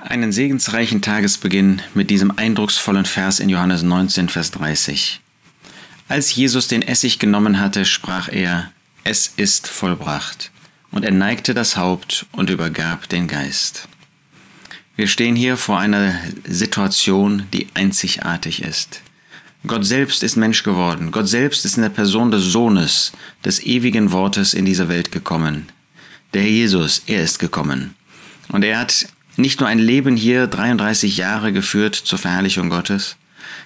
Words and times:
Einen 0.00 0.32
segensreichen 0.32 1.02
Tagesbeginn 1.02 1.82
mit 1.92 2.08
diesem 2.08 2.30
eindrucksvollen 2.30 3.04
Vers 3.04 3.40
in 3.40 3.50
Johannes 3.50 3.82
19, 3.82 4.30
Vers 4.30 4.50
30. 4.52 5.20
Als 6.08 6.34
Jesus 6.34 6.66
den 6.66 6.80
Essig 6.80 7.18
genommen 7.18 7.60
hatte, 7.60 7.84
sprach 7.84 8.28
er, 8.28 8.72
es 9.04 9.34
ist 9.36 9.68
vollbracht. 9.68 10.50
Und 10.92 11.04
er 11.04 11.10
neigte 11.10 11.52
das 11.52 11.76
Haupt 11.76 12.24
und 12.32 12.48
übergab 12.48 13.06
den 13.10 13.28
Geist. 13.28 13.86
Wir 14.96 15.08
stehen 15.08 15.36
hier 15.36 15.58
vor 15.58 15.78
einer 15.78 16.14
Situation, 16.44 17.46
die 17.52 17.66
einzigartig 17.74 18.62
ist. 18.62 19.02
Gott 19.66 19.84
selbst 19.84 20.22
ist 20.22 20.36
Mensch 20.36 20.62
geworden. 20.62 21.10
Gott 21.12 21.28
selbst 21.28 21.66
ist 21.66 21.76
in 21.76 21.82
der 21.82 21.90
Person 21.90 22.30
des 22.30 22.44
Sohnes, 22.44 23.12
des 23.44 23.62
ewigen 23.62 24.10
Wortes 24.10 24.54
in 24.54 24.64
diese 24.64 24.88
Welt 24.88 25.12
gekommen. 25.12 25.68
Der 26.32 26.48
Jesus, 26.48 27.02
er 27.06 27.22
ist 27.22 27.38
gekommen. 27.38 27.94
Und 28.48 28.64
er 28.64 28.78
hat 28.78 29.06
nicht 29.36 29.60
nur 29.60 29.68
ein 29.68 29.78
Leben 29.78 30.16
hier 30.16 30.46
33 30.46 31.16
Jahre 31.16 31.52
geführt 31.52 31.94
zur 31.94 32.18
Verherrlichung 32.18 32.68
Gottes, 32.68 33.16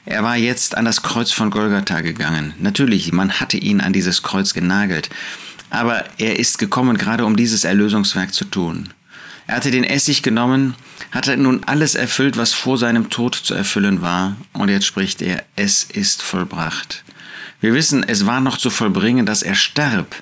er 0.04 0.22
war 0.22 0.36
jetzt 0.36 0.76
an 0.76 0.84
das 0.84 1.02
Kreuz 1.02 1.32
von 1.32 1.50
Golgatha 1.50 2.00
gegangen. 2.00 2.54
Natürlich, 2.60 3.12
man 3.12 3.32
hatte 3.40 3.56
ihn 3.56 3.80
an 3.80 3.92
dieses 3.92 4.22
Kreuz 4.22 4.54
genagelt, 4.54 5.10
aber 5.68 6.04
er 6.18 6.38
ist 6.38 6.58
gekommen, 6.58 6.96
gerade 6.96 7.24
um 7.24 7.36
dieses 7.36 7.64
Erlösungswerk 7.64 8.32
zu 8.32 8.44
tun. 8.44 8.90
Er 9.48 9.56
hatte 9.56 9.70
den 9.70 9.84
Essig 9.84 10.22
genommen, 10.22 10.74
hatte 11.10 11.36
nun 11.36 11.64
alles 11.64 11.94
erfüllt, 11.94 12.36
was 12.36 12.52
vor 12.52 12.78
seinem 12.78 13.10
Tod 13.10 13.34
zu 13.34 13.54
erfüllen 13.54 14.00
war, 14.00 14.36
und 14.52 14.68
jetzt 14.68 14.86
spricht 14.86 15.22
er, 15.22 15.44
es 15.56 15.84
ist 15.84 16.22
vollbracht. 16.22 17.04
Wir 17.60 17.74
wissen, 17.74 18.04
es 18.06 18.26
war 18.26 18.40
noch 18.40 18.58
zu 18.58 18.70
vollbringen, 18.70 19.26
dass 19.26 19.42
er 19.42 19.54
starb, 19.54 20.14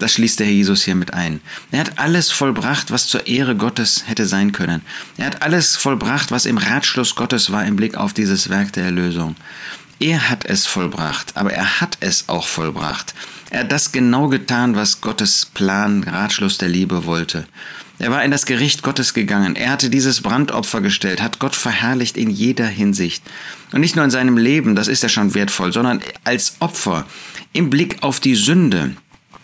das 0.00 0.12
schließt 0.12 0.40
der 0.40 0.46
Herr 0.46 0.52
Jesus 0.52 0.82
hier 0.82 0.94
mit 0.94 1.14
ein. 1.14 1.40
Er 1.70 1.80
hat 1.80 1.98
alles 1.98 2.30
vollbracht, 2.30 2.90
was 2.90 3.06
zur 3.06 3.26
Ehre 3.26 3.54
Gottes 3.54 4.04
hätte 4.06 4.26
sein 4.26 4.52
können. 4.52 4.82
Er 5.16 5.26
hat 5.26 5.42
alles 5.42 5.76
vollbracht, 5.76 6.30
was 6.30 6.46
im 6.46 6.58
Ratschluss 6.58 7.14
Gottes 7.14 7.52
war 7.52 7.64
im 7.64 7.76
Blick 7.76 7.96
auf 7.96 8.12
dieses 8.12 8.48
Werk 8.48 8.72
der 8.72 8.84
Erlösung. 8.84 9.36
Er 10.00 10.30
hat 10.30 10.46
es 10.46 10.66
vollbracht, 10.66 11.36
aber 11.36 11.52
er 11.52 11.80
hat 11.80 11.98
es 12.00 12.28
auch 12.28 12.46
vollbracht. 12.46 13.14
Er 13.50 13.60
hat 13.60 13.72
das 13.72 13.92
genau 13.92 14.28
getan, 14.28 14.74
was 14.74 15.02
Gottes 15.02 15.46
Plan, 15.52 16.02
Ratschluss 16.04 16.56
der 16.56 16.68
Liebe 16.68 17.04
wollte. 17.04 17.46
Er 17.98 18.10
war 18.10 18.24
in 18.24 18.30
das 18.30 18.46
Gericht 18.46 18.82
Gottes 18.82 19.12
gegangen. 19.12 19.56
Er 19.56 19.70
hatte 19.70 19.90
dieses 19.90 20.22
Brandopfer 20.22 20.80
gestellt, 20.80 21.20
hat 21.20 21.38
Gott 21.38 21.54
verherrlicht 21.54 22.16
in 22.16 22.30
jeder 22.30 22.66
Hinsicht. 22.66 23.22
Und 23.72 23.82
nicht 23.82 23.94
nur 23.94 24.06
in 24.06 24.10
seinem 24.10 24.38
Leben, 24.38 24.74
das 24.74 24.88
ist 24.88 25.02
ja 25.02 25.10
schon 25.10 25.34
wertvoll, 25.34 25.70
sondern 25.70 26.00
als 26.24 26.56
Opfer 26.60 27.04
im 27.52 27.68
Blick 27.68 28.02
auf 28.02 28.18
die 28.18 28.36
Sünde. 28.36 28.96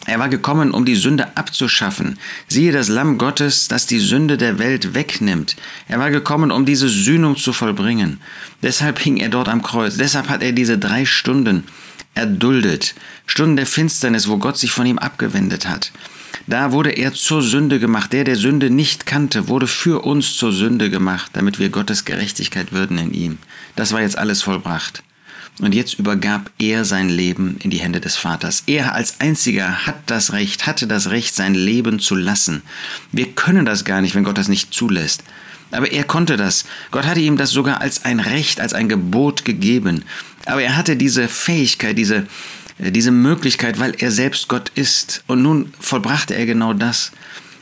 Er 0.07 0.19
war 0.19 0.29
gekommen, 0.29 0.71
um 0.71 0.85
die 0.85 0.95
Sünde 0.95 1.37
abzuschaffen. 1.37 2.19
Siehe 2.49 2.73
das 2.73 2.89
Lamm 2.89 3.19
Gottes, 3.19 3.69
das 3.69 3.87
die 3.87 3.99
Sünde 3.99 4.37
der 4.37 4.59
Welt 4.59 4.95
wegnimmt. 4.95 5.57
Er 5.89 5.99
war 5.99 6.11
gekommen, 6.11 6.51
um 6.51 6.65
diese 6.65 6.89
Sühnung 6.89 7.37
zu 7.37 7.53
vollbringen. 7.53 8.21
Deshalb 8.63 8.99
hing 9.01 9.17
er 9.17 9.29
dort 9.29 9.49
am 9.49 9.63
Kreuz. 9.63 9.97
Deshalb 9.97 10.29
hat 10.29 10.43
er 10.43 10.53
diese 10.53 10.79
drei 10.79 11.05
Stunden 11.05 11.65
erduldet. 12.15 12.95
Stunden 13.27 13.57
der 13.57 13.67
Finsternis, 13.67 14.29
wo 14.29 14.39
Gott 14.39 14.57
sich 14.57 14.71
von 14.71 14.87
ihm 14.87 14.99
abgewendet 14.99 15.69
hat. 15.69 15.93
Da 16.47 16.71
wurde 16.71 16.91
er 16.91 17.13
zur 17.13 17.43
Sünde 17.43 17.81
gemacht. 17.81 18.13
Der, 18.13 18.23
der 18.23 18.37
Sünde 18.37 18.71
nicht 18.71 19.07
kannte, 19.07 19.49
wurde 19.49 19.67
für 19.67 20.05
uns 20.05 20.37
zur 20.37 20.53
Sünde 20.53 20.91
gemacht, 20.91 21.31
damit 21.33 21.59
wir 21.59 21.71
Gottes 21.71 22.05
Gerechtigkeit 22.05 22.73
würden 22.73 22.99
in 22.99 23.13
ihm. 23.13 23.39
Das 23.75 23.93
war 23.93 24.01
jetzt 24.01 24.17
alles 24.17 24.43
vollbracht. 24.43 25.03
Und 25.61 25.75
jetzt 25.75 25.99
übergab 25.99 26.51
er 26.59 26.85
sein 26.85 27.09
Leben 27.09 27.57
in 27.63 27.71
die 27.71 27.79
Hände 27.79 28.01
des 28.01 28.17
Vaters. 28.17 28.65
Er 28.67 28.95
als 28.95 29.21
einziger 29.21 29.87
hat 29.87 29.97
das 30.07 30.33
Recht, 30.33 30.67
hatte 30.67 30.87
das 30.87 31.09
Recht, 31.09 31.35
sein 31.35 31.55
Leben 31.55 31.99
zu 31.99 32.15
lassen. 32.15 32.63
Wir 33.11 33.33
können 33.33 33.65
das 33.65 33.85
gar 33.85 34.03
nicht, 34.03 34.15
wenn 34.15 34.25
Gott 34.25 34.37
das 34.37 34.49
nicht 34.49 34.75
zulässt. 34.75 35.25
Aber 35.71 35.91
er 35.91 36.05
konnte 36.05 36.37
das. 36.37 36.65
Gott 36.91 37.07
hatte 37.07 37.21
ihm 37.21 37.37
das 37.37 37.51
sogar 37.51 37.81
als 37.81 38.05
ein 38.05 38.21
Recht, 38.21 38.61
als 38.61 38.75
ein 38.75 38.89
Gebot 38.89 39.45
gegeben. 39.45 40.05
Aber 40.45 40.63
er 40.63 40.77
hatte 40.77 40.97
diese 40.97 41.27
Fähigkeit, 41.27 41.97
diese, 41.97 42.27
äh, 42.79 42.93
diese 42.93 43.11
Möglichkeit, 43.11 43.79
weil 43.79 43.95
er 43.99 44.11
selbst 44.13 44.49
Gott 44.49 44.71
ist. 44.75 45.25
Und 45.27 45.43
nun 45.43 45.73
vollbrachte 45.81 46.35
er 46.35 46.47
genau 46.47 46.75
das. 46.75 47.13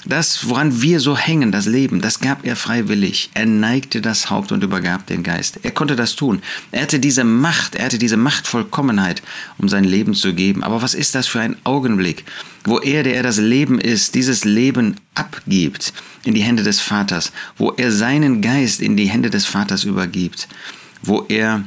Das, 0.06 0.48
woran 0.48 0.82
wir 0.82 1.00
so 1.00 1.16
hängen, 1.16 1.50
das 1.50 1.64
Leben, 1.64 2.02
das 2.02 2.20
gab 2.20 2.44
er 2.44 2.56
freiwillig. 2.56 3.30
Er 3.32 3.46
neigte 3.46 4.02
das 4.02 4.28
Haupt 4.28 4.52
und 4.52 4.62
übergab 4.62 5.06
den 5.06 5.22
Geist. 5.22 5.60
Er 5.62 5.70
konnte 5.70 5.96
das 5.96 6.14
tun. 6.14 6.42
Er 6.72 6.82
hatte 6.82 7.00
diese 7.00 7.24
Macht, 7.24 7.74
er 7.74 7.86
hatte 7.86 7.98
diese 7.98 8.18
Machtvollkommenheit, 8.18 9.22
um 9.56 9.68
sein 9.68 9.84
Leben 9.84 10.14
zu 10.14 10.34
geben. 10.34 10.62
Aber 10.62 10.82
was 10.82 10.94
ist 10.94 11.14
das 11.14 11.26
für 11.26 11.40
ein 11.40 11.56
Augenblick, 11.64 12.24
wo 12.64 12.80
er, 12.80 13.02
der 13.02 13.16
er 13.16 13.22
das 13.22 13.38
Leben 13.38 13.80
ist, 13.80 14.14
dieses 14.14 14.44
Leben 14.44 14.96
abgibt 15.14 15.94
in 16.24 16.34
die 16.34 16.42
Hände 16.42 16.62
des 16.62 16.80
Vaters, 16.80 17.32
wo 17.56 17.70
er 17.70 17.90
seinen 17.90 18.42
Geist 18.42 18.80
in 18.80 18.96
die 18.96 19.06
Hände 19.08 19.30
des 19.30 19.46
Vaters 19.46 19.84
übergibt, 19.84 20.48
wo 21.02 21.24
er 21.28 21.64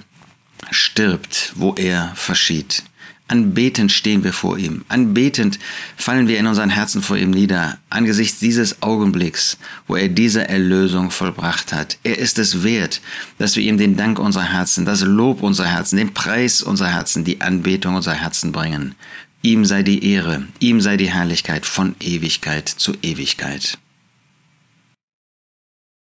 stirbt, 0.70 1.54
wo 1.56 1.74
er 1.74 2.12
verschied. 2.16 2.84
Anbetend 3.30 3.92
stehen 3.92 4.24
wir 4.24 4.32
vor 4.32 4.58
ihm. 4.58 4.86
Anbetend 4.88 5.60
fallen 5.98 6.30
wir 6.30 6.40
in 6.40 6.48
unseren 6.48 6.70
Herzen 6.70 7.02
vor 7.02 7.18
ihm 7.18 7.32
nieder, 7.32 7.78
angesichts 7.90 8.40
dieses 8.40 8.82
Augenblicks, 8.82 9.58
wo 9.86 9.98
er 9.98 10.08
diese 10.08 10.48
Erlösung 10.48 11.12
vollbracht 11.12 11.74
hat. 11.74 11.98
Er 12.04 12.18
ist 12.18 12.40
es 12.40 12.64
wert, 12.64 13.02
dass 13.38 13.58
wir 13.58 13.64
ihm 13.64 13.78
den 13.78 13.98
Dank 13.98 14.18
unserer 14.18 14.54
Herzen, 14.54 14.86
das 14.86 15.02
Lob 15.02 15.44
unserer 15.44 15.68
Herzen, 15.68 15.98
den 15.98 16.14
Preis 16.14 16.62
unserer 16.62 16.94
Herzen, 16.94 17.26
die 17.26 17.42
Anbetung 17.42 17.96
unserer 17.96 18.14
Herzen 18.14 18.54
bringen. 18.54 18.96
Ihm 19.42 19.66
sei 19.66 19.84
die 19.84 20.10
Ehre, 20.10 20.48
ihm 20.60 20.80
sei 20.80 20.96
die 20.96 21.12
Herrlichkeit 21.12 21.66
von 21.66 21.96
Ewigkeit 22.00 22.70
zu 22.70 22.94
Ewigkeit. 23.02 23.78